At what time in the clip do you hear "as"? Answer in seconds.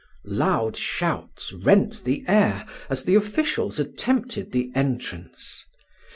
2.89-3.03